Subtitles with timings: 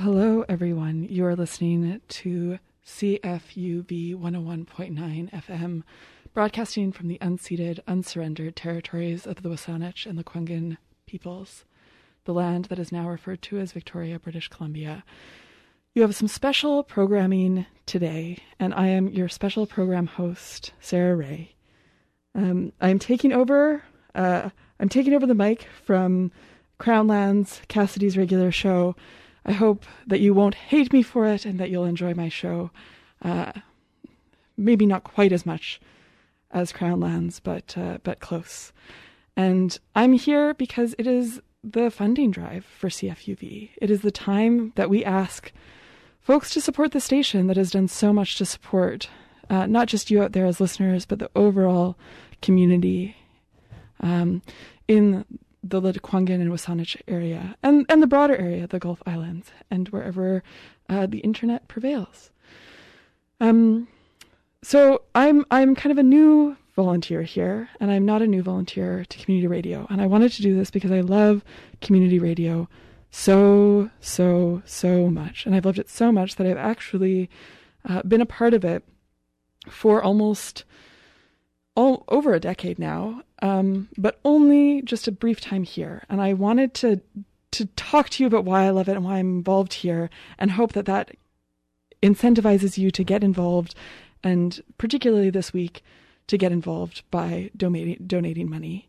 [0.00, 1.08] Hello, everyone.
[1.10, 5.82] You are listening to CFUV 101.9 FM,
[6.32, 10.76] broadcasting from the unceded, unsurrendered territories of the Wasanich and the Lekwungen
[11.06, 11.64] peoples,
[12.26, 15.02] the land that is now referred to as Victoria, British Columbia.
[15.96, 21.56] You have some special programming today, and I am your special program host, Sarah Ray.
[22.36, 23.82] Um, I'm taking over.
[24.14, 26.30] Uh, I'm taking over the mic from
[26.78, 28.94] Crownlands, Cassidy's regular show.
[29.44, 32.70] I hope that you won't hate me for it and that you'll enjoy my show.
[33.22, 33.52] Uh,
[34.56, 35.80] maybe not quite as much
[36.50, 38.72] as Crownlands, but uh, but close.
[39.36, 43.70] And I'm here because it is the funding drive for CFUV.
[43.80, 45.52] It is the time that we ask
[46.20, 49.08] folks to support the station that has done so much to support
[49.50, 51.96] uh, not just you out there as listeners, but the overall
[52.42, 53.16] community
[54.00, 54.42] um,
[54.86, 55.24] in
[55.70, 60.42] the Lekwungen and Wasanich area and, and the broader area, the Gulf Islands, and wherever
[60.88, 62.30] uh, the internet prevails.
[63.40, 63.88] Um,
[64.62, 69.04] so I'm I'm kind of a new volunteer here, and I'm not a new volunteer
[69.08, 69.86] to community radio.
[69.90, 71.44] And I wanted to do this because I love
[71.80, 72.68] community radio
[73.10, 75.46] so, so, so much.
[75.46, 77.30] And I've loved it so much that I've actually
[77.88, 78.84] uh, been a part of it
[79.68, 80.64] for almost
[81.78, 86.02] all, over a decade now, um, but only just a brief time here.
[86.10, 87.00] And I wanted to
[87.50, 90.50] to talk to you about why I love it and why I'm involved here, and
[90.50, 91.12] hope that that
[92.02, 93.76] incentivizes you to get involved,
[94.24, 95.84] and particularly this week,
[96.26, 98.88] to get involved by donating donating money.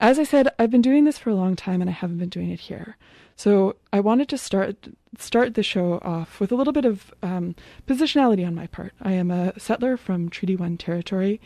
[0.00, 2.28] as I said, I've been doing this for a long time, and I haven't been
[2.28, 2.96] doing it here.
[3.36, 4.76] So I wanted to start
[5.18, 7.54] start the show off with a little bit of um,
[7.86, 8.92] positionality on my part.
[9.00, 11.40] I am a settler from Treaty One territory.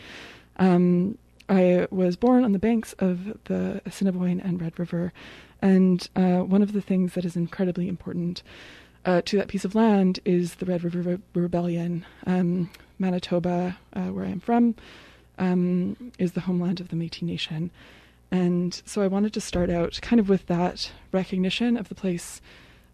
[0.57, 5.13] Um, I was born on the banks of the Assiniboine and Red River,
[5.63, 8.43] and uh, one of the things that is incredibly important
[9.05, 12.05] uh, to that piece of land is the Red River Re- Rebellion.
[12.27, 14.75] Um, Manitoba, uh, where I am from,
[15.39, 17.71] um, is the homeland of the Métis Nation.
[18.31, 22.41] And so I wanted to start out kind of with that recognition of the place.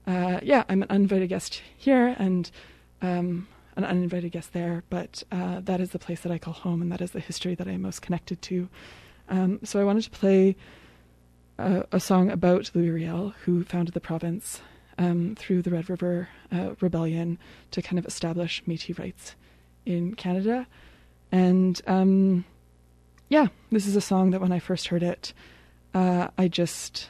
[0.06, 2.50] Uh, yeah, I'm an uninvited guest here and
[3.02, 6.82] um, an uninvited guest there, but uh, that is the place that I call home,
[6.82, 8.68] and that is the history that I'm most connected to.
[9.28, 10.56] Um, so I wanted to play
[11.58, 14.60] a, a, song about Louis Riel, who founded the province
[14.98, 17.38] um, through the Red River uh, Rebellion
[17.70, 19.34] to kind of establish Métis rights
[19.86, 20.66] in Canada.
[21.32, 22.44] And um,
[23.28, 25.32] yeah, this is a song that when I first heard it,
[25.94, 27.08] uh, I just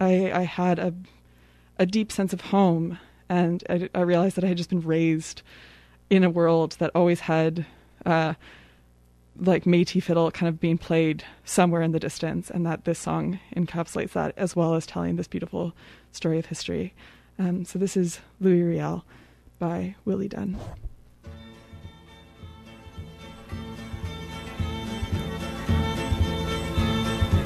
[0.00, 0.94] I, I had a
[1.78, 2.98] a deep sense of home,
[3.28, 5.42] and I, I realized that I had just been raised
[6.10, 7.66] in a world that always had
[8.04, 8.34] uh,
[9.38, 13.40] like Métis fiddle kind of being played somewhere in the distance, and that this song
[13.56, 15.72] encapsulates that as well as telling this beautiful
[16.12, 16.94] story of history.
[17.38, 19.04] Um, so this is Louis Riel
[19.58, 20.58] by Willie Dunn.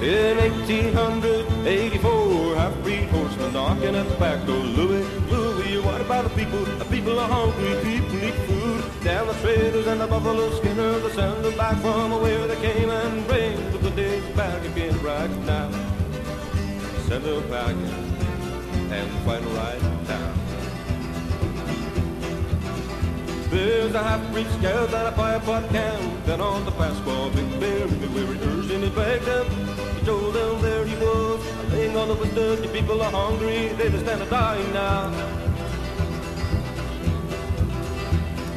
[0.07, 4.55] In 1884, half-breed horseman knocking at the back door.
[4.55, 6.65] Louis, Louis, what about the people?
[6.79, 8.85] The people are hungry, people need food.
[9.03, 12.89] Down the traders and the buffalo skinners, they send them back from where they came
[12.89, 15.73] and bring the good days back again right now.
[17.09, 20.33] Send them back and fight right now.
[23.51, 28.07] There's a half-breed scout and a five-pot camp down on the Pasqua Big Bear, he
[28.07, 29.49] nursed in his back up
[30.07, 31.41] told them there he was,
[31.73, 35.11] laying on the wisdom, the people are hungry, they just stand dying now.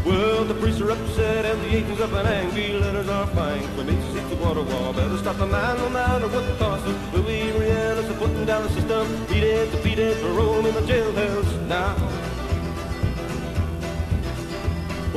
[0.06, 3.84] Well, the priests are upset and the agents up and angry, letters are fine for
[3.84, 4.94] me to seek the water wall.
[4.94, 6.86] Better stop the man no matter what the cost.
[7.14, 11.68] Louis is putting down the system, beat it, defeat it, for Rome in the jailhouse
[11.68, 12.29] now.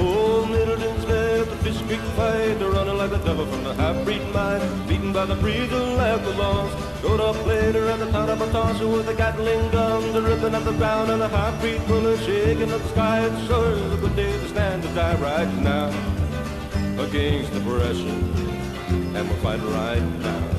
[0.02, 2.58] Old Middleton's left the Fish Creek fight.
[2.58, 4.62] They're running like the devil from the half-breed mine.
[4.88, 6.76] Beaten by the breeze and left the lost.
[7.02, 10.12] Showed up later at the town of Batoche with a Gatling gun.
[10.12, 13.26] They're ripping up the ground and the half-breed bullets shaking up the sky.
[13.26, 15.88] It sure is a good day to stand to die right now.
[16.98, 18.52] Against depression
[19.14, 20.51] and we'll fight right now.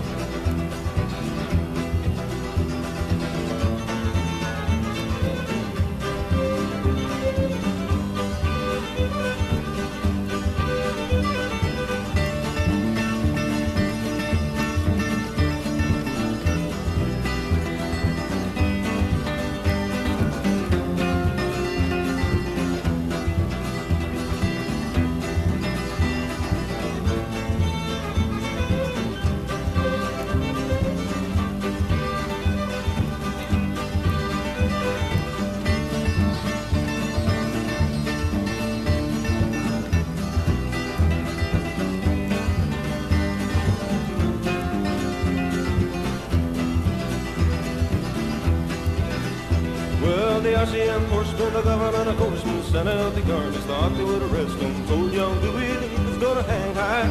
[51.23, 54.87] Horseman, the governor, the coachman, sent out the guards, thought they would arrest him.
[54.87, 57.09] Told young Dewey he was gonna hang high.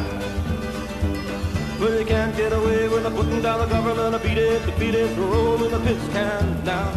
[1.79, 5.17] But he can't get away when they're putting down the government, beat it, defeat it,
[5.17, 6.93] roll in the piss can now.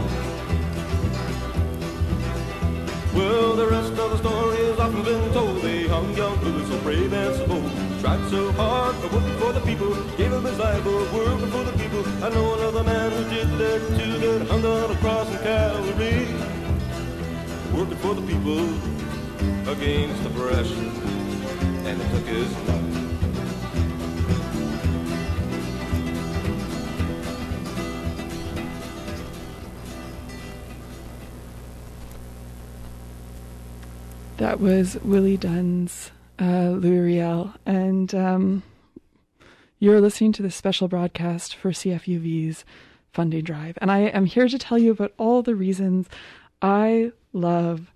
[3.14, 5.62] Well, the rest of the story has often been told.
[5.62, 7.70] They hung young Dewey so brave and so bold.
[8.00, 9.94] Tried so hard, but working for the people.
[10.18, 12.04] Gave up his life, but working for the people.
[12.22, 16.65] I know another man who did that too, that hung on a cross in Calvary.
[17.76, 18.58] Working for the people
[19.70, 20.24] against
[21.84, 22.86] and it took his life.
[34.38, 38.62] That was Willie Dunn's uh, Riel, and um,
[39.78, 42.64] you're listening to this special broadcast for CFUV's
[43.12, 43.76] funding drive.
[43.82, 46.08] And I am here to tell you about all the reasons
[46.62, 47.92] I love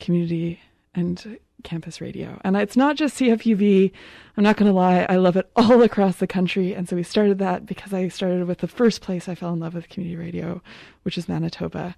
[0.00, 0.60] community
[0.94, 2.40] and campus radio.
[2.44, 3.92] And it's not just CFUV.
[4.36, 6.72] I'm not going to lie, I love it all across the country.
[6.72, 9.60] And so we started that because I started with the first place I fell in
[9.60, 10.62] love with community radio,
[11.02, 11.96] which is Manitoba.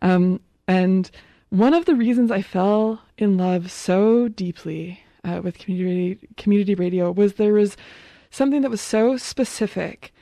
[0.00, 1.10] Um, and
[1.50, 7.10] one of the reasons I fell in love so deeply uh, with community community radio
[7.10, 7.76] was there was
[8.30, 10.14] something that was so specific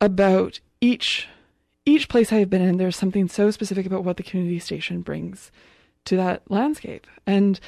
[0.00, 1.28] about each
[1.86, 2.76] each place I have been in.
[2.76, 5.50] There's something so specific about what the community station brings
[6.06, 7.60] to that landscape, and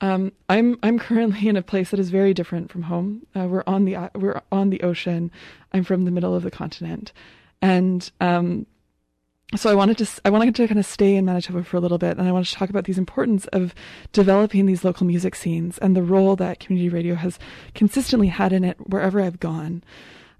[0.00, 3.26] um, I'm I'm currently in a place that is very different from home.
[3.34, 5.30] Uh, we're on the we're on the ocean.
[5.72, 7.12] I'm from the middle of the continent,
[7.62, 8.66] and um,
[9.56, 11.98] so I wanted to I wanted to kind of stay in Manitoba for a little
[11.98, 13.74] bit, and I wanted to talk about these importance of
[14.12, 17.38] developing these local music scenes and the role that community radio has
[17.74, 19.84] consistently had in it wherever I've gone.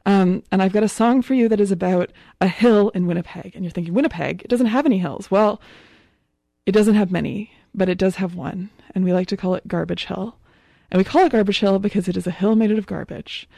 [0.06, 2.11] Um, and I've got a song for you that is about
[2.41, 4.43] a hill in Winnipeg, and you're thinking Winnipeg?
[4.43, 5.31] It doesn't have any hills.
[5.31, 5.61] Well,
[6.67, 9.69] it doesn't have many, but it does have one, and we like to call it
[9.69, 10.37] Garbage Hill,
[10.91, 13.49] and we call it Garbage Hill because it is a hill made out of garbage.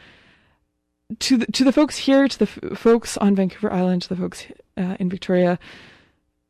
[1.20, 4.16] To the, to the folks here, to the f- folks on Vancouver Island, to the
[4.16, 4.46] folks
[4.76, 5.58] uh, in Victoria,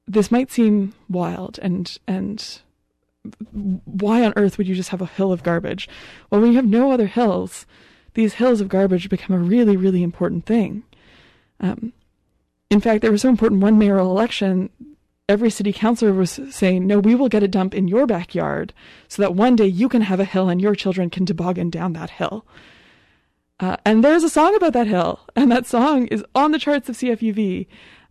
[0.06, 2.60] this might seem wild and and
[3.52, 5.88] why on earth would you just have a hill of garbage?
[6.30, 7.66] Well, when you have no other hills,
[8.16, 10.82] these hills of garbage become a really really important thing.
[11.60, 11.92] Um,
[12.68, 13.62] in fact, they were so important.
[13.62, 14.70] One mayoral election,
[15.28, 18.72] every city councilor was saying, "No, we will get a dump in your backyard,
[19.06, 21.92] so that one day you can have a hill and your children can toboggan down
[21.92, 22.44] that hill."
[23.58, 26.88] Uh, and there's a song about that hill, and that song is on the charts
[26.88, 27.66] of CFUV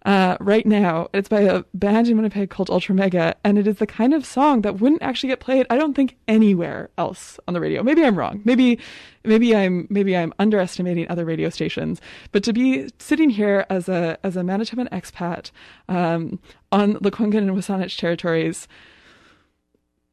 [0.06, 1.10] uh, right now.
[1.14, 4.26] It's by a band in Winnipeg called Ultra Mega, and it is the kind of
[4.26, 5.66] song that wouldn't actually get played.
[5.70, 7.84] I don't think anywhere else on the radio.
[7.84, 8.42] Maybe I'm wrong.
[8.46, 8.80] Maybe,
[9.24, 12.00] maybe I'm maybe I'm underestimating other radio stations.
[12.32, 15.52] But to be sitting here as a as a Manitoban expat
[15.90, 16.40] um,
[16.72, 18.68] on Lekwungen and Wasanich territories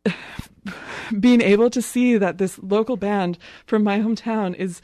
[1.20, 4.80] being able to see that this local band from my hometown is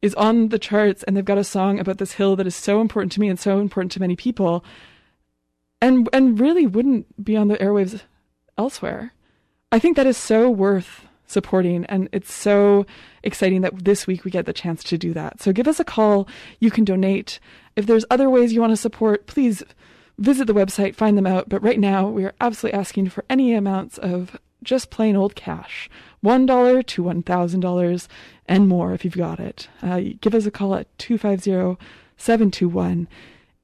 [0.00, 2.80] is on the charts and they've got a song about this hill that is so
[2.80, 4.64] important to me and so important to many people
[5.80, 8.02] and and really wouldn't be on the airwaves
[8.56, 9.12] elsewhere.
[9.70, 12.86] I think that is so worth supporting and it's so
[13.22, 15.42] exciting that this week we get the chance to do that.
[15.42, 16.28] So give us a call,
[16.58, 17.38] you can donate.
[17.76, 19.62] If there's other ways you want to support, please
[20.18, 23.52] visit the website, find them out, but right now we are absolutely asking for any
[23.52, 25.88] amounts of just plain old cash.
[26.24, 28.08] $1 to $1,000
[28.46, 29.68] and more if you've got it.
[29.82, 31.82] Uh, give us a call at 250
[32.16, 33.08] 721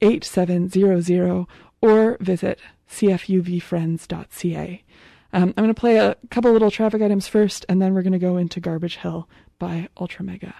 [0.01, 1.45] 8700
[1.81, 2.59] or visit
[2.89, 4.83] cfuvfriends.ca.
[5.33, 8.13] Um, I'm going to play a couple little traffic items first, and then we're going
[8.13, 9.27] to go into Garbage Hill
[9.59, 10.55] by Ultra Mega.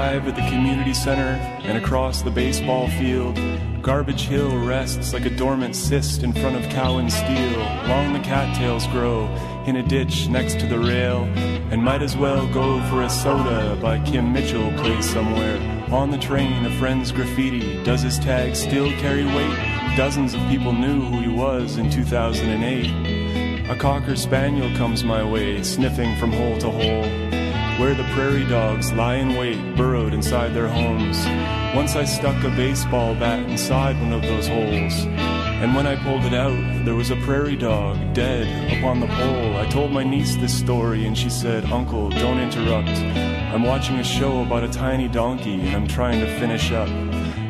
[0.00, 1.36] Arrive at the community center
[1.68, 3.38] and across the baseball field,
[3.82, 7.58] Garbage Hill rests like a dormant cyst in front of Cowan Steel.
[7.86, 9.26] Long the cattails grow
[9.66, 11.24] in a ditch next to the rail,
[11.70, 15.58] and might as well go for a soda by Kim Mitchell plays somewhere.
[15.92, 17.82] On the train, a friend's graffiti.
[17.84, 19.58] Does his tag still carry weight?
[19.98, 23.68] Dozens of people knew who he was in 2008.
[23.68, 27.39] A cocker spaniel comes my way, sniffing from hole to hole
[27.80, 31.16] where the prairie dogs lie in wait, burrowed inside their homes.
[31.74, 35.06] Once I stuck a baseball bat inside one of those holes.
[35.62, 39.56] And when I pulled it out, there was a prairie dog dead upon the pole.
[39.56, 42.90] I told my niece this story, and she said, Uncle, don't interrupt.
[42.90, 46.90] I'm watching a show about a tiny donkey, and I'm trying to finish up.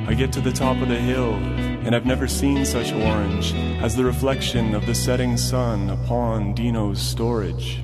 [0.08, 3.96] I get to the top of the hill, and I've never seen such orange as
[3.96, 7.82] the reflection of the setting sun upon Dino's storage.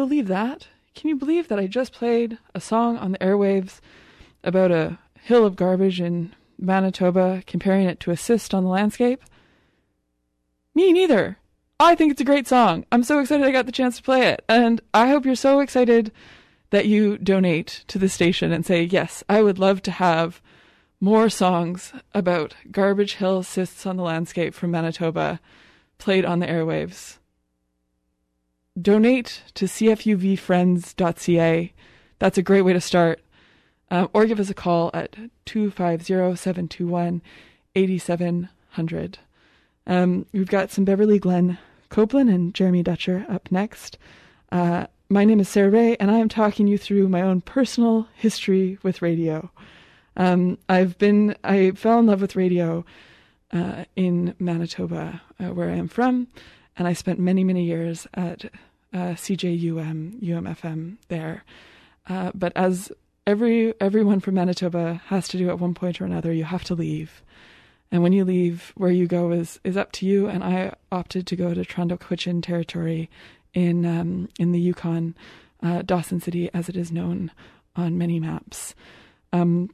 [0.00, 0.66] Believe that?
[0.94, 3.80] Can you believe that I just played a song on the airwaves
[4.42, 9.22] about a hill of garbage in Manitoba, comparing it to a cyst on the landscape?
[10.74, 11.36] Me neither.
[11.78, 12.86] I think it's a great song.
[12.90, 14.42] I'm so excited I got the chance to play it.
[14.48, 16.12] And I hope you're so excited
[16.70, 20.40] that you donate to the station and say, yes, I would love to have
[20.98, 25.40] more songs about garbage hill cysts on the landscape from Manitoba
[25.98, 27.18] played on the airwaves
[28.80, 31.72] donate to cfuvfriends.ca.
[32.18, 33.20] That's a great way to start.
[33.90, 37.22] Um, or give us a call at 250 721
[37.74, 39.18] 8700.
[39.86, 41.58] Um, we've got some Beverly Glenn
[41.88, 43.98] Copeland and Jeremy Dutcher up next.
[44.52, 48.06] Uh, my name is Sarah Ray, and I am talking you through my own personal
[48.14, 49.50] history with radio.
[50.16, 52.84] Um, I've been, I fell in love with radio
[53.52, 56.28] uh, in Manitoba, uh, where I am from,
[56.76, 58.46] and I spent many, many years at
[58.92, 61.44] uh, CJUM, UMFM there.
[62.08, 62.90] Uh, but as
[63.26, 66.74] every everyone from Manitoba has to do at one point or another, you have to
[66.74, 67.22] leave.
[67.92, 70.28] And when you leave, where you go is is up to you.
[70.28, 73.10] And I opted to go to Tr'ondëk Hwëch'in territory
[73.54, 75.14] in um, in the Yukon,
[75.62, 77.30] uh, Dawson City, as it is known
[77.76, 78.74] on many maps.
[79.32, 79.70] Um,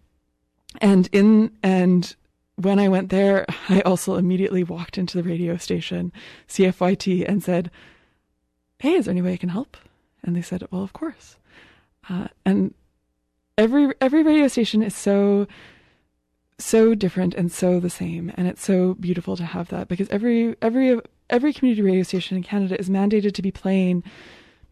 [0.80, 2.14] and in and
[2.56, 6.12] when I went there, I also immediately walked into the radio station,
[6.48, 7.70] CFYT, and said,
[8.78, 9.76] hey, is there any way I can help?
[10.22, 11.36] And they said, well, of course.
[12.08, 12.74] Uh, and
[13.58, 15.46] every every radio station is so
[16.58, 20.56] so different and so the same, and it's so beautiful to have that because every
[20.62, 24.04] every every community radio station in Canada is mandated to be playing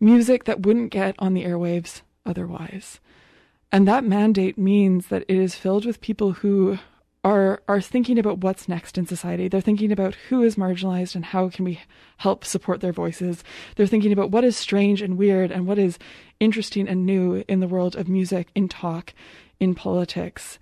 [0.00, 3.00] music that wouldn't get on the airwaves otherwise.
[3.72, 6.78] And that mandate means that it is filled with people who
[7.25, 9.49] are are thinking about what's next in society.
[9.49, 11.81] They're thinking about who is marginalized and how can we
[12.19, 13.43] help support their voices.
[13.75, 15.99] They're thinking about what is strange and weird and what is
[16.38, 19.14] interesting and new in the world of music, in talk,
[19.59, 20.59] in politics.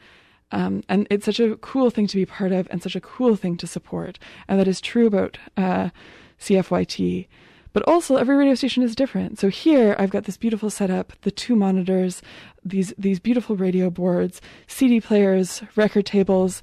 [0.53, 3.37] Um, and it's such a cool thing to be part of and such a cool
[3.37, 4.19] thing to support.
[4.49, 5.91] And that is true about uh,
[6.39, 7.27] CFYT.
[7.73, 9.39] But also, every radio station is different.
[9.39, 12.23] So here, I've got this beautiful setup: the two monitors,
[12.65, 16.63] these these beautiful radio boards, CD players, record tables,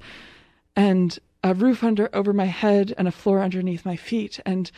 [0.76, 4.40] and a roof under over my head and a floor underneath my feet.
[4.44, 4.70] And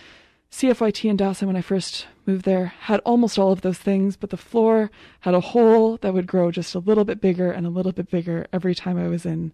[0.50, 4.30] CFYT in Dawson, when I first moved there, had almost all of those things, but
[4.30, 7.70] the floor had a hole that would grow just a little bit bigger and a
[7.70, 9.52] little bit bigger every time I was in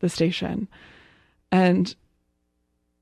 [0.00, 0.66] the station.
[1.52, 1.94] And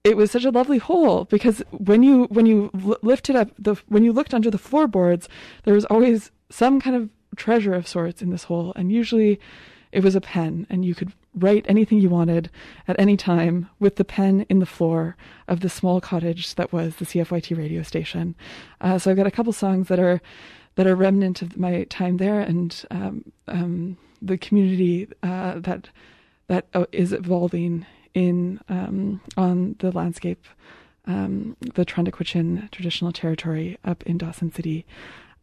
[0.06, 2.70] it was such a lovely hole because when you when you
[3.02, 5.28] lifted up the when you looked under the floorboards,
[5.64, 9.40] there was always some kind of treasure of sorts in this hole, and usually
[9.90, 12.50] it was a pen, and you could write anything you wanted
[12.86, 15.16] at any time with the pen in the floor
[15.48, 18.36] of the small cottage that was the CFYT radio station.
[18.80, 20.20] Uh, so I've got a couple songs that are
[20.76, 25.88] that are remnant of my time there and um, um, the community uh, that
[26.46, 27.86] that uh, evolving
[28.16, 30.44] in um, on the landscape,
[31.04, 34.86] um, the Tr'ondëk Hwëch'in traditional territory up in Dawson City.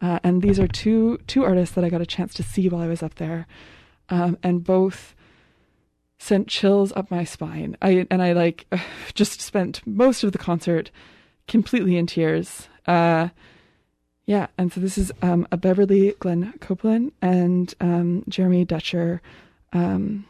[0.02, 2.82] Uh, and these are two two artists that I got a chance to see while
[2.82, 3.48] I was up there,
[4.10, 5.16] um, and both
[6.18, 7.78] sent chills up my spine.
[7.82, 8.66] I and I like
[9.14, 10.90] just spent most of the concert
[11.48, 12.68] completely in tears.
[12.88, 13.30] Uh,
[14.26, 19.22] yeah, and so this is um, a Beverly Glenn Copeland and um, Jeremy Dutcher
[19.74, 20.26] um,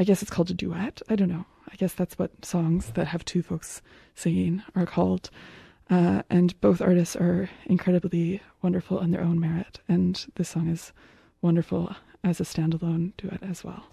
[0.00, 1.02] I guess it's called a duet.
[1.10, 1.44] I don't know.
[1.70, 3.82] I guess that's what songs that have two folks
[4.14, 5.28] singing are called.
[5.90, 9.80] Uh, and both artists are incredibly wonderful on their own merit.
[9.86, 10.94] And this song is
[11.42, 13.88] wonderful as a standalone duet as well.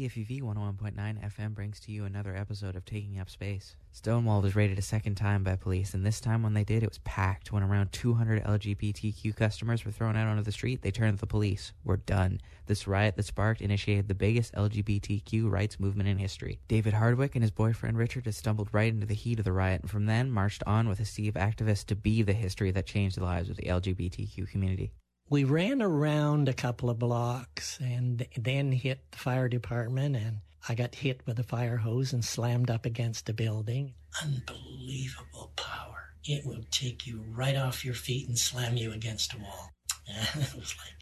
[0.00, 3.76] CFUV 101.9 FM brings to you another episode of Taking Up Space.
[3.92, 6.88] Stonewall was raided a second time by police, and this time when they did, it
[6.88, 7.52] was packed.
[7.52, 11.26] When around 200 LGBTQ customers were thrown out onto the street, they turned to the
[11.26, 11.74] police.
[11.84, 12.40] We're done.
[12.64, 16.60] This riot that sparked initiated the biggest LGBTQ rights movement in history.
[16.66, 19.82] David Hardwick and his boyfriend Richard had stumbled right into the heat of the riot,
[19.82, 22.86] and from then marched on with a sea of activists to be the history that
[22.86, 24.92] changed the lives of the LGBTQ community.
[25.30, 30.38] We ran around a couple of blocks and then hit the fire department and
[30.68, 33.94] I got hit with a fire hose and slammed up against a building.
[34.20, 36.14] Unbelievable power.
[36.24, 39.70] It will take you right off your feet and slam you against a wall.
[40.08, 40.96] And it was like,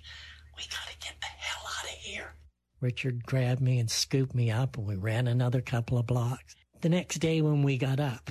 [0.59, 2.35] we gotta get the hell out of here.
[2.83, 6.55] Richard grabbed me and scooped me up and we ran another couple of blocks.
[6.83, 8.31] The next day when we got up,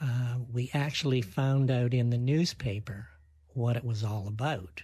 [0.00, 3.08] uh, we actually found out in the newspaper
[3.48, 4.82] what it was all about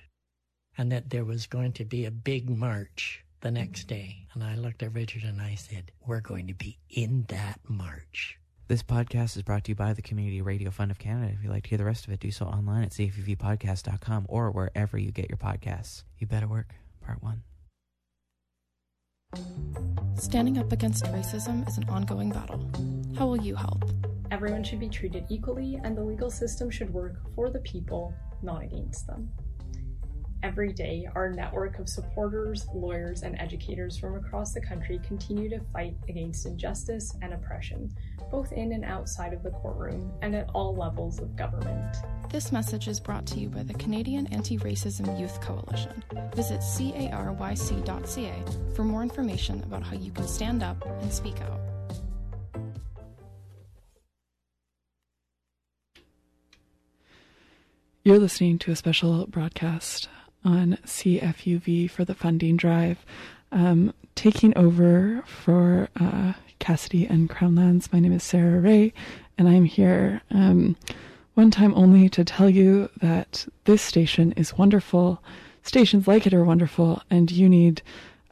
[0.81, 4.27] and that there was going to be a big march the next day.
[4.33, 8.39] And I looked at Richard and I said, We're going to be in that march.
[8.67, 11.35] This podcast is brought to you by the Community Radio Fund of Canada.
[11.37, 14.51] If you'd like to hear the rest of it, do so online at cfuvpodcast.com or
[14.53, 16.05] wherever you get your podcasts.
[16.19, 16.73] You Better Work,
[17.05, 17.43] Part 1.
[20.15, 22.71] Standing up against racism is an ongoing battle.
[23.19, 23.85] How will you help?
[24.31, 28.63] Everyone should be treated equally, and the legal system should work for the people, not
[28.63, 29.29] against them.
[30.43, 35.61] Every day, our network of supporters, lawyers, and educators from across the country continue to
[35.73, 37.95] fight against injustice and oppression,
[38.31, 41.97] both in and outside of the courtroom and at all levels of government.
[42.31, 46.03] This message is brought to you by the Canadian Anti Racism Youth Coalition.
[46.35, 51.61] Visit caryc.ca for more information about how you can stand up and speak out.
[58.03, 60.09] You're listening to a special broadcast
[60.45, 63.05] on CFUV for the funding drive.
[63.53, 68.93] Um, taking over for uh, Cassidy and Crownlands, my name is Sarah Ray,
[69.39, 70.77] and I'm here um,
[71.35, 75.23] one time only to tell you that this station is wonderful.
[75.63, 77.83] Stations like it are wonderful, and you need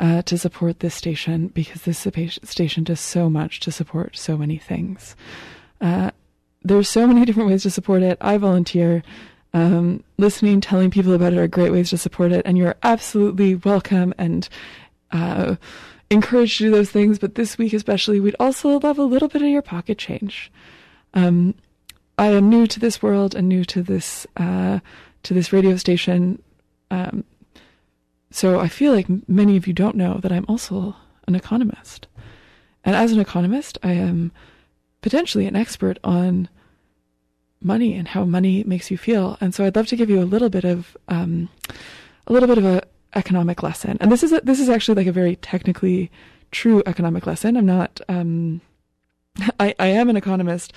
[0.01, 2.07] uh, to support this station because this
[2.45, 5.17] station does so much to support so many things.
[5.81, 6.11] Uh,
[6.63, 8.19] there's so many different ways to support it.
[8.21, 9.03] I volunteer
[9.59, 13.57] um, listening, telling people about it are great ways to support it, and you're absolutely
[13.57, 14.49] welcome and
[15.11, 15.57] uh,
[16.11, 17.19] encouraged to do those things.
[17.19, 20.53] But this week, especially, we'd also love a little bit of your pocket change.
[21.15, 21.55] Um,
[22.19, 24.79] I am new to this world and new to this uh,
[25.25, 26.41] to this radio station,
[26.93, 27.25] um,
[28.31, 30.95] so I feel like many of you don't know that I'm also
[31.27, 32.07] an economist,
[32.85, 34.31] and as an economist, I am
[35.01, 36.49] potentially an expert on
[37.61, 39.37] money and how money makes you feel.
[39.41, 41.49] And so I'd love to give you a little bit of um,
[42.27, 42.83] a little bit of a
[43.15, 43.97] economic lesson.
[44.01, 46.11] And this is a, this is actually like a very technically
[46.51, 47.57] true economic lesson.
[47.57, 48.61] I'm not um,
[49.61, 50.73] I, I am an economist.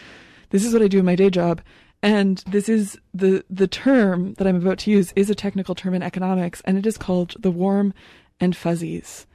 [0.50, 1.62] This is what I do in my day job.
[2.04, 5.94] And this is the the term that I'm about to use is a technical term
[5.94, 7.94] in economics, and it is called the warm
[8.40, 9.28] and fuzzies.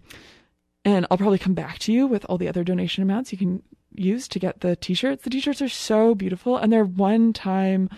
[0.84, 3.62] and I'll probably come back to you with all the other donation amounts you can
[3.94, 5.22] use to get the t-shirts.
[5.22, 7.88] The t-shirts are so beautiful, and they're one-time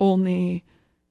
[0.00, 0.64] only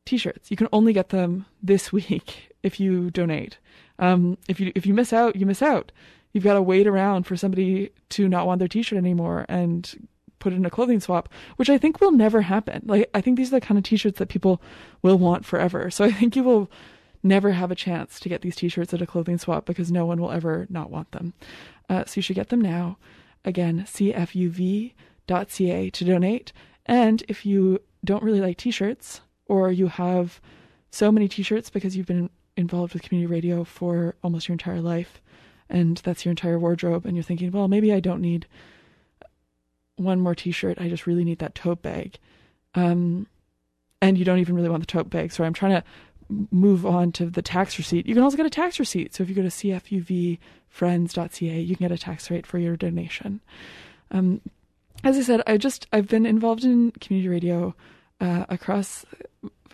[0.05, 0.49] t-shirts.
[0.49, 3.57] You can only get them this week if you donate.
[3.99, 5.91] Um, if you if you miss out, you miss out.
[6.33, 10.07] You've got to wait around for somebody to not want their T-shirt anymore and
[10.39, 12.81] put it in a clothing swap, which I think will never happen.
[12.85, 14.61] Like I think these are the kind of T-shirts that people
[15.01, 15.89] will want forever.
[15.91, 16.69] So I think you will
[17.23, 20.19] never have a chance to get these t-shirts at a clothing swap because no one
[20.19, 21.33] will ever not want them.
[21.89, 22.97] Uh, so you should get them now.
[23.45, 24.93] Again, cfuv.ca
[25.89, 26.53] to donate.
[26.85, 30.41] And if you don't really like t-shirts or you have
[30.89, 35.20] so many t-shirts because you've been involved with community radio for almost your entire life
[35.71, 38.45] and that's your entire wardrobe and you're thinking, well, maybe I don't need
[39.95, 40.79] one more t-shirt.
[40.79, 42.17] I just really need that tote bag.
[42.75, 43.27] Um,
[44.01, 45.31] and you don't even really want the tote bag.
[45.31, 45.83] So I'm trying to
[46.51, 48.07] move on to the tax receipt.
[48.07, 49.13] You can also get a tax receipt.
[49.13, 53.41] So if you go to cfuvfriends.ca, you can get a tax rate for your donation.
[54.11, 54.41] Um,
[55.03, 57.75] as I said, I just I've been involved in community radio
[58.19, 59.05] uh, across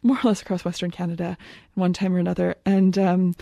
[0.04, 1.38] more or less across Western Canada,
[1.74, 3.36] one time or another, and um,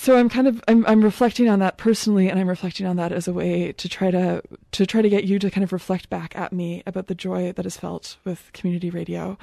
[0.00, 3.10] so I'm kind of I'm I'm reflecting on that personally, and I'm reflecting on that
[3.10, 6.08] as a way to try to to try to get you to kind of reflect
[6.08, 9.36] back at me about the joy that is felt with community radio.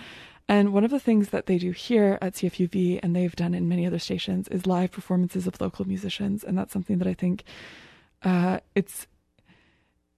[0.48, 3.68] And one of the things that they do here at CFUV and they've done in
[3.68, 7.44] many other stations is live performances of local musicians, and that's something that I think
[8.24, 9.08] uh, it's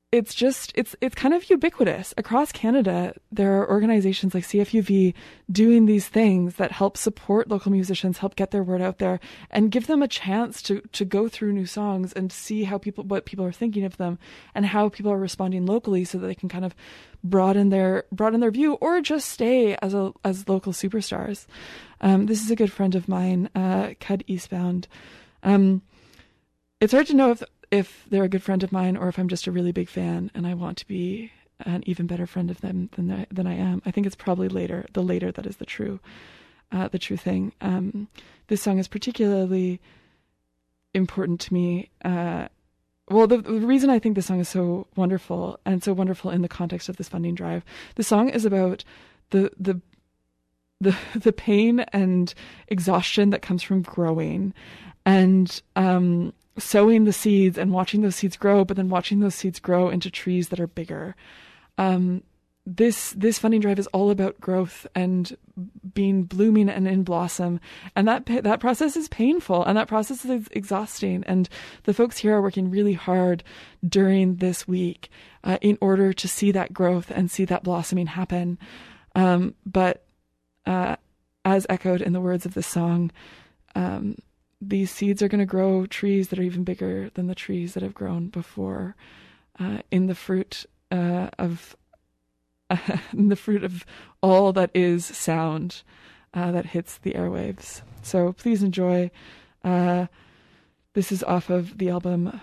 [0.10, 3.14] it's just it's it's kind of ubiquitous across Canada.
[3.30, 5.14] There are organizations like CFUV
[5.52, 9.20] doing these things that help support local musicians, help get their word out there,
[9.52, 13.04] and give them a chance to to go through new songs and see how people
[13.04, 14.18] what people are thinking of them
[14.56, 16.74] and how people are responding locally, so that they can kind of
[17.22, 21.48] broaden their broaden their view or just stay as a as local superstars.
[22.00, 24.88] Um, this is a good friend of mine, uh, Cud Eastbound.
[25.44, 25.82] Um,
[26.80, 29.28] it's hard to know if if they're a good friend of mine or if I'm
[29.28, 32.62] just a really big fan and I want to be an even better friend of
[32.62, 33.82] them than I, than I am.
[33.86, 36.00] I think it's probably later, the later that is the true,
[36.72, 37.52] uh, the true thing.
[37.62, 38.08] Um,
[38.48, 39.82] this song is particularly
[40.94, 41.90] important to me.
[42.04, 42.48] Uh,
[43.10, 46.42] well, the, the, reason I think this song is so wonderful and so wonderful in
[46.42, 47.64] the context of this funding drive,
[47.96, 48.84] the song is about
[49.30, 49.82] the the
[50.82, 52.34] the the pain and
[52.68, 54.54] exhaustion that comes from growing,
[55.08, 59.58] and um, sowing the seeds and watching those seeds grow, but then watching those seeds
[59.58, 61.16] grow into trees that are bigger.
[61.78, 62.24] Um,
[62.66, 65.38] this this funding drive is all about growth and
[65.94, 67.62] being blooming and in blossom,
[67.96, 71.24] and that that process is painful and that process is exhausting.
[71.26, 71.48] And
[71.84, 73.46] the folks here are working really hard
[73.88, 75.10] during this week
[75.46, 78.60] uh, in order to see that growth and see that blossoming happen.
[79.16, 80.04] Um, but
[80.66, 80.98] uh,
[81.46, 83.12] as echoed in the words of the song,
[83.74, 84.18] um,
[84.60, 87.84] these seeds are going to grow trees that are even bigger than the trees that
[87.84, 88.96] have grown before
[89.60, 91.76] uh, in the fruit uh, of
[92.70, 92.78] uh,
[93.14, 93.86] the fruit of
[94.22, 95.84] all that is sound
[96.34, 97.82] uh, that hits the airwaves.
[98.02, 99.12] So please enjoy.
[99.64, 100.08] Uh,
[100.94, 102.42] this is off of the album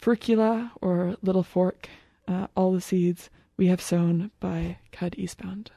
[0.00, 1.88] Furcula or Little Fork.
[2.26, 5.72] Uh, all the seeds we have sown by Cud Eastbound.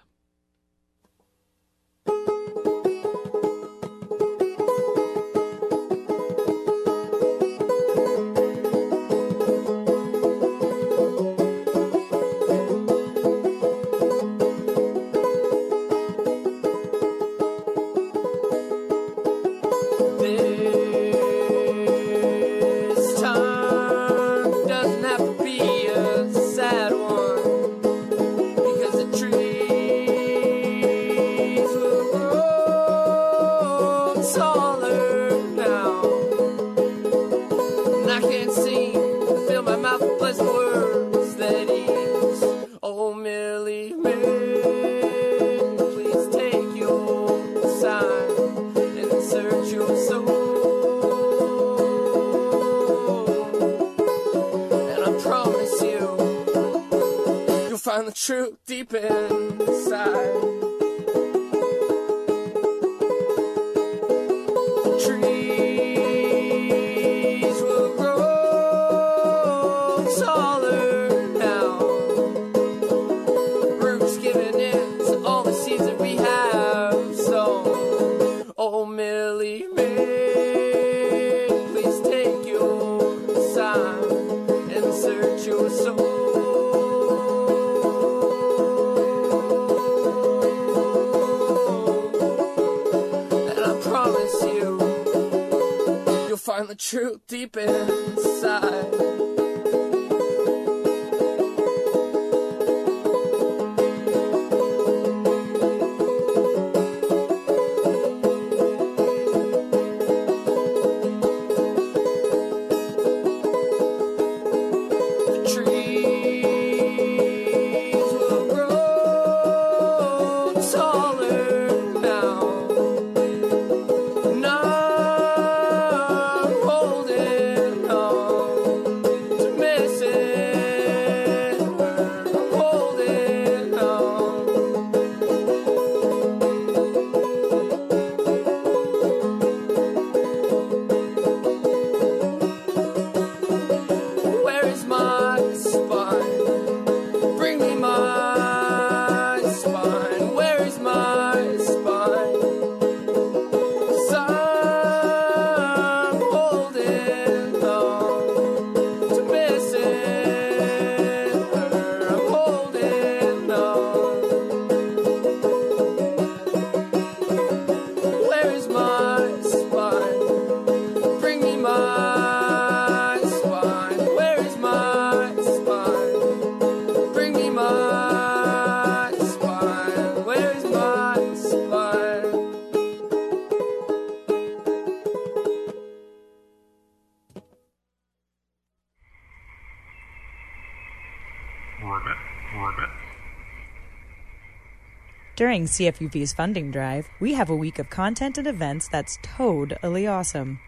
[195.54, 200.60] During CFUV's funding drive, we have a week of content and events that's totally awesome.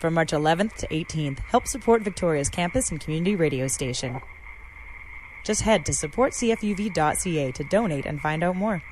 [0.00, 4.20] From March 11th to 18th, help support Victoria's campus and community radio station.
[5.44, 8.82] Just head to supportcfuv.ca to donate and find out more.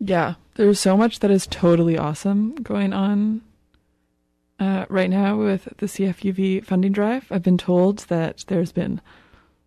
[0.00, 3.42] Yeah, there's so much that is totally awesome going on
[4.62, 7.26] uh, right now with the CFUV funding drive.
[7.32, 9.00] I've been told that there's been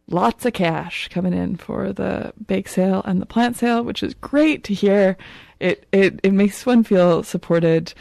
[0.08, 4.14] lots of cash coming in for the bake sale and the plant sale, which is
[4.14, 5.18] great to hear.
[5.60, 7.94] It it it makes one feel supported,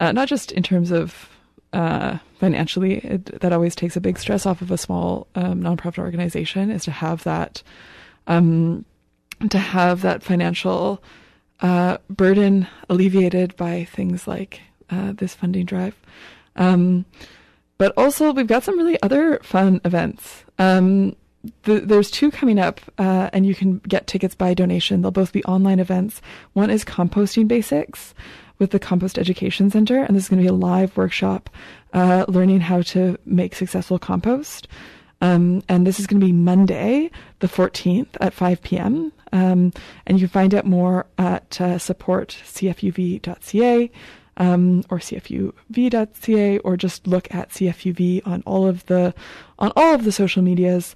[0.00, 1.28] uh, not just in terms of
[1.72, 2.98] uh, financially.
[2.98, 6.82] It, that always takes a big stress off of a small um, nonprofit organization is
[6.84, 7.62] to have that,
[8.26, 8.84] um,
[9.50, 11.00] to have that financial
[11.60, 15.96] uh, burden alleviated by things like uh, this funding drive.
[16.56, 17.04] Um,
[17.78, 20.44] but also, we've got some really other fun events.
[20.58, 21.16] Um,
[21.64, 25.02] the, there's two coming up, uh, and you can get tickets by donation.
[25.02, 26.22] They'll both be online events.
[26.52, 28.14] One is Composting Basics
[28.58, 31.50] with the Compost Education Center, and this is going to be a live workshop
[31.92, 34.68] uh, learning how to make successful compost.
[35.20, 39.12] Um, and this is going to be Monday, the 14th at 5 p.m.
[39.32, 39.72] Um,
[40.06, 43.90] and you can find out more at uh, supportcfuv.ca
[44.36, 49.14] um, or cfuv.ca, or just look at CFUV on all of the
[49.58, 50.94] on all of the social medias.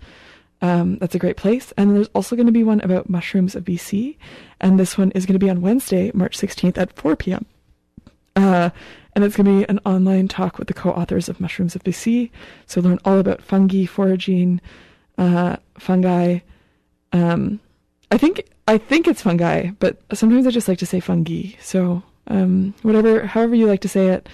[0.61, 1.73] Um, that's a great place.
[1.77, 4.17] And there's also going to be one about mushrooms of BC,
[4.61, 7.47] and this one is going to be on Wednesday, March 16th at 4 p.m.
[8.35, 8.71] Uh,
[9.15, 12.31] and it's going to be an online talk with the co-authors of Mushrooms of BC.
[12.67, 14.61] So learn all about fungi, foraging,
[15.17, 16.39] uh, fungi.
[17.13, 17.59] Um,
[18.13, 21.55] I think I think it's fungi, but sometimes I just like to say fungi.
[21.61, 24.29] So um, whatever, however you like to say it,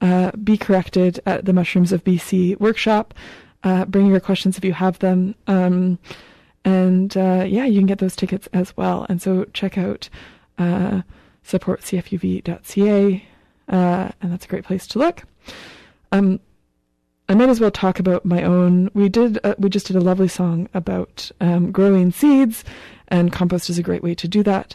[0.00, 3.14] uh, be corrected at the Mushrooms of BC workshop.
[3.62, 5.34] Uh, bring your questions if you have them.
[5.46, 5.98] Um,
[6.64, 9.06] and uh, yeah, you can get those tickets as well.
[9.08, 10.08] And so check out
[10.58, 11.02] uh,
[11.46, 13.28] supportcfuv.ca,
[13.68, 15.22] uh, and that's a great place to look.
[16.12, 16.40] Um,
[17.28, 18.90] I might as well talk about my own.
[18.92, 19.38] We did.
[19.44, 22.64] Uh, we just did a lovely song about um, growing seeds,
[23.08, 24.74] and compost is a great way to do that.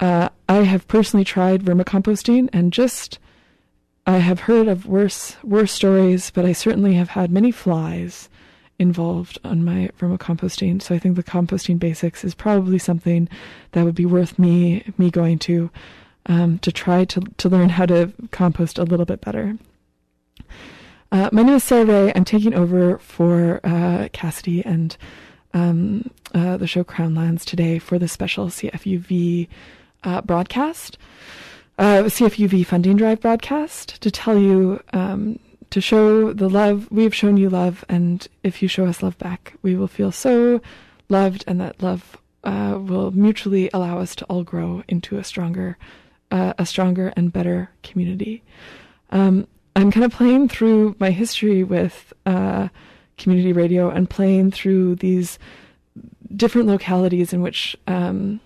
[0.00, 3.18] Uh, I have personally tried vermicomposting and just
[4.06, 8.28] I have heard of worse worse stories, but I certainly have had many flies
[8.78, 10.82] involved on my vermicomposting.
[10.82, 13.28] So I think the composting basics is probably something
[13.72, 15.70] that would be worth me me going to
[16.26, 19.56] um, to try to to learn how to compost a little bit better.
[21.12, 22.12] Uh, my name is Sarah Ray.
[22.14, 24.96] I'm taking over for uh, Cassidy and
[25.54, 29.48] um, uh, the show Crownlands today for the special CFUV
[30.04, 30.98] uh, broadcast,
[31.78, 35.38] uh, CFUV funding drive broadcast, to tell you, um,
[35.70, 39.54] to show the love we've shown you love, and if you show us love back,
[39.62, 40.60] we will feel so
[41.08, 45.76] loved, and that love uh, will mutually allow us to all grow into a stronger,
[46.30, 48.42] uh, a stronger and better community.
[49.10, 52.68] Um, I'm kind of playing through my history with uh,
[53.18, 55.38] community radio and playing through these
[56.36, 58.40] different localities in which um,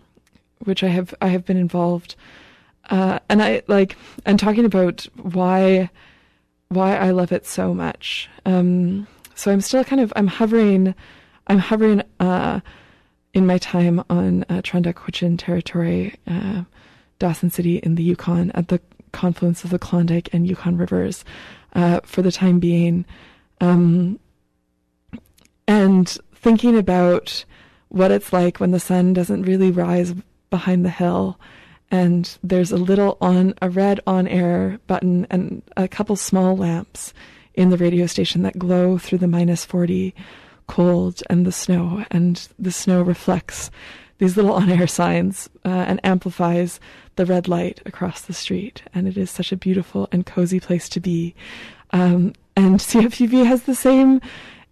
[0.64, 2.16] which I have I have been involved,
[2.90, 5.90] uh, and I like and talking about why
[6.68, 8.28] why I love it so much.
[8.44, 10.94] Um, so I'm still kind of I'm hovering
[11.46, 12.60] I'm hovering uh,
[13.34, 16.64] in my time on uh, Hwëch'in territory, uh,
[17.18, 18.80] Dawson City in the Yukon at the
[19.12, 21.24] confluence of the Klondike and Yukon rivers
[21.74, 23.04] uh, for the time being,
[23.60, 24.18] um,
[25.66, 27.44] and thinking about
[27.88, 30.14] what it's like when the sun doesn't really rise
[30.50, 31.38] behind the hill
[31.90, 37.14] and there's a little on a red on air button and a couple small lamps
[37.54, 40.14] in the radio station that glow through the minus 40
[40.66, 43.70] cold and the snow and the snow reflects
[44.18, 46.78] these little on air signs uh, and amplifies
[47.16, 50.88] the red light across the street and it is such a beautiful and cozy place
[50.88, 51.34] to be.
[51.90, 54.20] Um, and CFUV has the same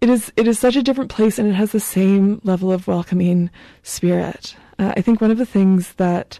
[0.02, 2.86] it is it is such a different place and it has the same level of
[2.86, 3.50] welcoming
[3.82, 6.38] spirit uh, I think one of the things that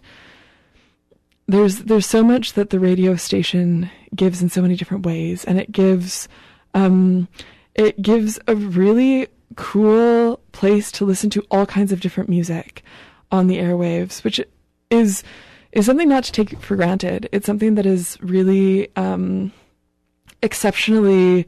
[1.47, 5.59] there's there's so much that the radio station gives in so many different ways, and
[5.59, 6.27] it gives
[6.73, 7.27] um,
[7.75, 12.83] it gives a really cool place to listen to all kinds of different music
[13.31, 14.41] on the airwaves, which
[14.89, 15.23] is
[15.71, 17.29] is something not to take for granted.
[17.31, 19.51] It's something that is really um,
[20.41, 21.47] exceptionally.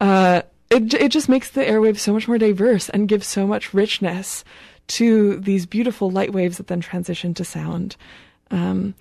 [0.00, 3.74] Uh, it it just makes the airwaves so much more diverse and gives so much
[3.74, 4.44] richness
[4.88, 7.96] to these beautiful light waves that then transition to sound.
[8.50, 8.94] Um,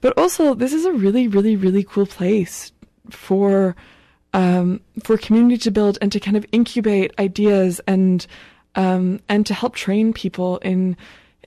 [0.00, 2.72] but also, this is a really, really, really cool place
[3.10, 3.74] for
[4.32, 8.26] um, for community to build and to kind of incubate ideas and
[8.74, 10.96] um, and to help train people in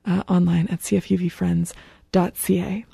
[0.05, 2.85] uh, online at cfuvfriends.ca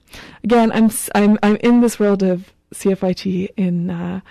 [0.44, 4.22] again, I'm I'm I'm in this world of CFYT in uh,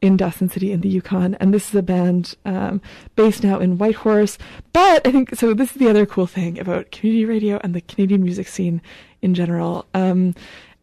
[0.00, 2.80] in Dawson City in the Yukon, and this is a band um,
[3.16, 4.38] based now in Whitehorse.
[4.72, 5.54] But I think so.
[5.54, 8.80] This is the other cool thing about community radio and the Canadian music scene
[9.22, 9.86] in general.
[9.94, 10.34] Um,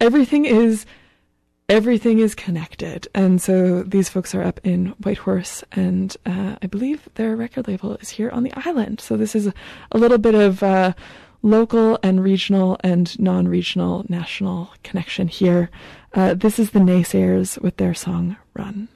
[0.02, 0.86] everything is
[1.70, 7.08] everything is connected, and so these folks are up in Whitehorse, and uh, I believe
[7.16, 9.00] their record label is here on the island.
[9.00, 9.48] So this is
[9.92, 10.62] a, little bit of.
[10.64, 10.94] Uh,
[11.42, 15.70] local and regional and non regional national connection here.
[16.12, 18.88] Uh, this is the Naysayers with their song Run.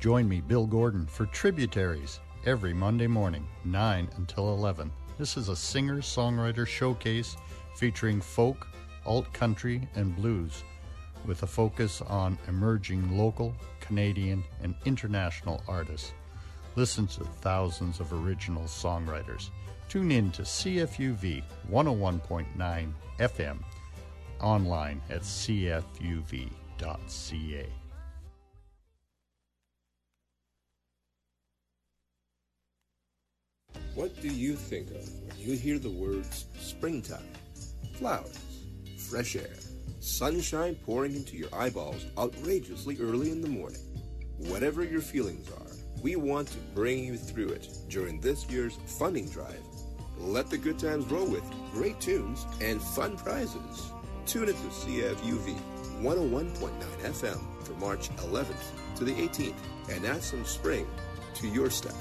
[0.00, 4.90] Join me, Bill Gordon, for Tributaries every Monday morning, 9 until 11.
[5.18, 7.36] This is a singer songwriter showcase
[7.76, 8.66] featuring folk,
[9.04, 10.62] alt country, and blues
[11.24, 16.12] with a focus on emerging local, Canadian, and international artists.
[16.76, 19.50] Listen to thousands of original songwriters.
[19.88, 23.58] Tune in to CFUV 101.9 FM
[24.40, 25.82] online at cfuv.ca.
[33.94, 37.32] What do you think of when you hear the words springtime,
[37.94, 38.38] flowers,
[39.10, 39.56] fresh air,
[40.00, 43.80] sunshine pouring into your eyeballs outrageously early in the morning?
[44.38, 49.28] Whatever your feelings are, we want to bring you through it during this year's funding
[49.28, 49.62] drive.
[50.18, 53.92] Let the good times roll with great tunes and fun prizes.
[54.26, 55.56] Tune into CFUV
[56.02, 56.70] 101.9
[57.02, 59.54] FM for March 11th to the 18th
[59.90, 60.86] and add some spring
[61.34, 61.94] to your step.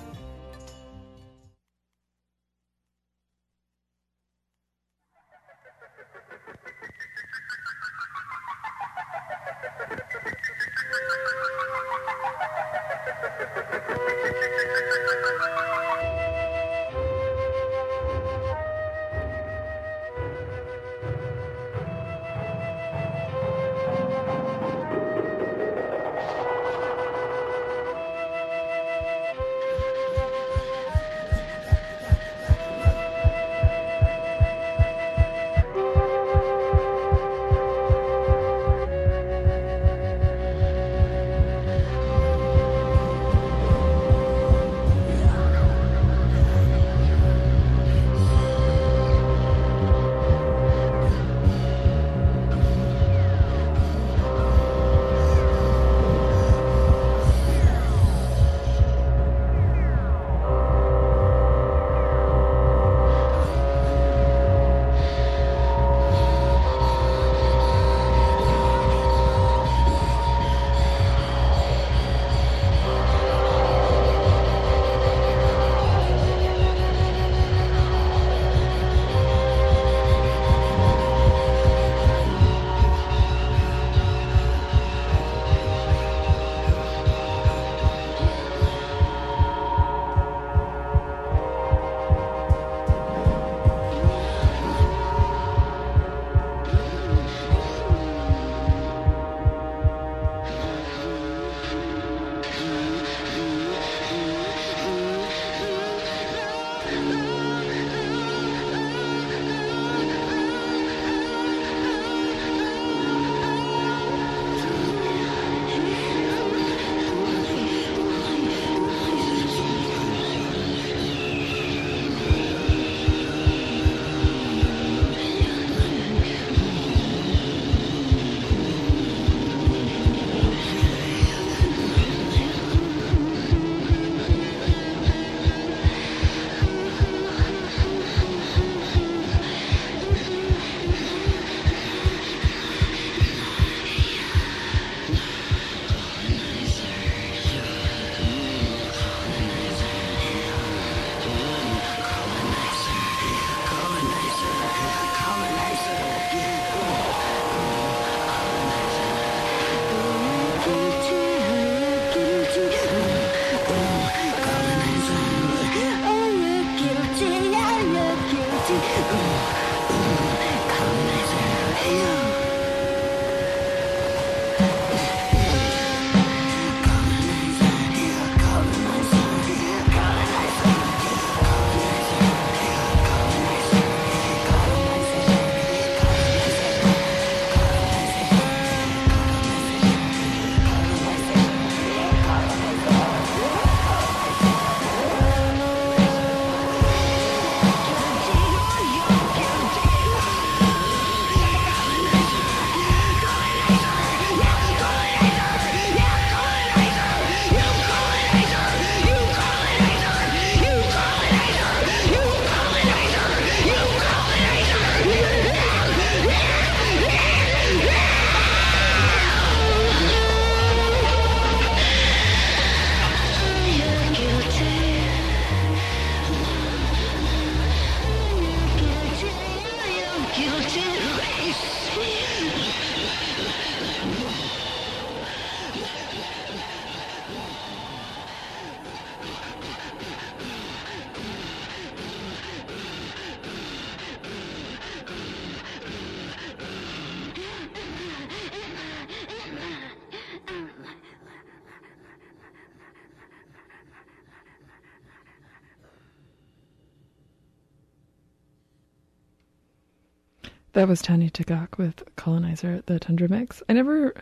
[260.77, 263.63] That was Tanya Tagaq with Colonizer, the Tundra Mix.
[263.67, 264.13] I never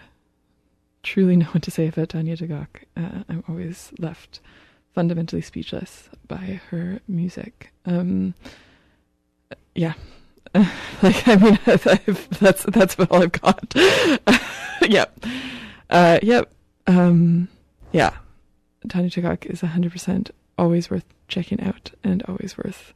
[1.04, 2.68] truly know what to say about Tanya Tagaq.
[2.96, 4.40] Uh, I'm always left
[4.94, 7.74] fundamentally speechless by her music.
[7.86, 8.36] Um,
[9.76, 9.96] yeah,
[10.54, 11.60] like I mean,
[12.40, 13.74] that's that's all I've got.
[14.82, 15.26] yep,
[15.90, 16.54] uh, yep,
[16.88, 17.50] um,
[17.92, 18.12] yeah.
[18.88, 22.94] Tanya Tagaq is hundred percent always worth checking out and always worth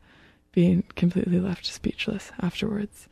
[0.53, 3.10] being completely left speechless afterwards.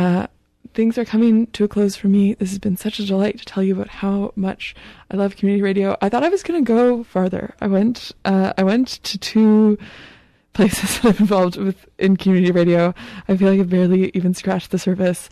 [0.00, 0.26] Uh,
[0.72, 2.32] things are coming to a close for me.
[2.32, 4.74] This has been such a delight to tell you about how much
[5.10, 5.94] I love community radio.
[6.00, 7.54] I thought I was going to go farther.
[7.60, 8.10] I went.
[8.24, 9.76] Uh, I went to two
[10.54, 12.94] places that I'm involved with in community radio.
[13.28, 15.28] I feel like I've barely even scratched the surface.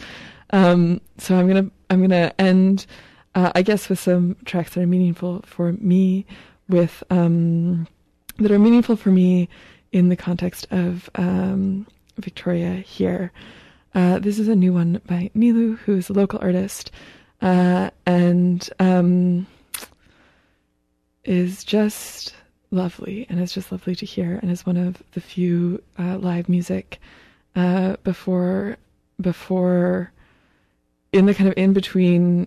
[0.50, 2.84] Um, so I'm gonna I'm gonna end,
[3.34, 6.26] uh, I guess, with some tracks that are meaningful for me,
[6.68, 7.88] with um,
[8.36, 9.48] that are meaningful for me
[9.92, 11.86] in the context of um,
[12.18, 13.32] Victoria here.
[13.94, 16.90] Uh, this is a new one by Nilu, who is a local artist,
[17.40, 19.46] uh, and um,
[21.24, 22.34] is just
[22.70, 26.48] lovely, and it's just lovely to hear, and is one of the few uh, live
[26.48, 27.00] music
[27.56, 28.76] uh, before
[29.20, 30.12] before
[31.12, 32.46] in the kind of in between.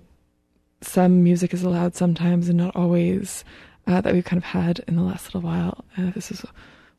[0.84, 3.44] Some music is allowed sometimes, and not always.
[3.88, 5.84] Uh, that we've kind of had in the last little while.
[5.98, 6.46] Uh, this is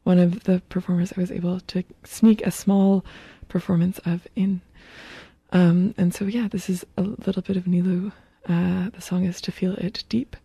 [0.02, 3.04] one of the performers I was able to sneak a small
[3.52, 4.60] performance of in.
[5.52, 8.12] Um, and so, yeah, this is a little bit of Nilu.
[8.48, 10.36] Uh, the song is To Feel It Deep.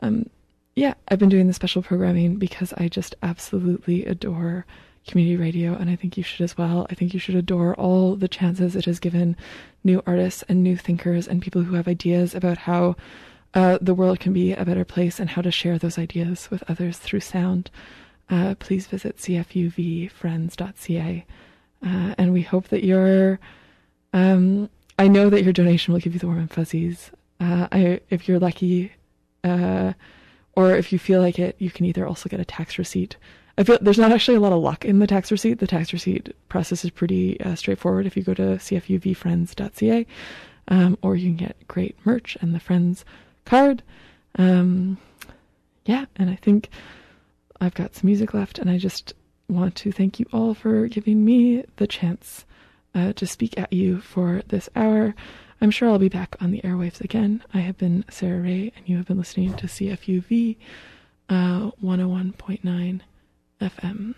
[0.00, 0.30] Um,
[0.76, 4.64] yeah, I've been doing the special programming because I just absolutely adore
[5.06, 6.86] community radio, and I think you should as well.
[6.88, 9.36] I think you should adore all the chances it has given
[9.82, 12.96] new artists and new thinkers and people who have ideas about how
[13.52, 16.64] uh, the world can be a better place and how to share those ideas with
[16.68, 17.70] others through sound.
[18.30, 21.26] Uh, please visit cfuvfriends.ca.
[21.84, 23.38] Uh, and we hope that your,
[24.12, 27.10] um, I know that your donation will give you the warm and fuzzies.
[27.40, 28.92] Uh, I, if you're lucky,
[29.42, 29.92] uh,
[30.54, 33.16] or if you feel like it, you can either also get a tax receipt.
[33.58, 35.58] I feel there's not actually a lot of luck in the tax receipt.
[35.58, 40.06] The tax receipt process is pretty uh, straightforward if you go to cfuvfriends.ca,
[40.68, 43.04] um, or you can get great merch and the Friends
[43.44, 43.82] card.
[44.36, 44.98] Um,
[45.84, 46.70] yeah, and I think
[47.60, 49.12] I've got some music left, and I just
[49.48, 52.44] want to thank you all for giving me the chance
[52.94, 55.14] uh, to speak at you for this hour.
[55.60, 57.42] I'm sure I'll be back on the airwaves again.
[57.52, 60.56] I have been Sarah Ray, and you have been listening to CFUV
[61.28, 63.00] uh, 101.9
[63.60, 64.14] FM.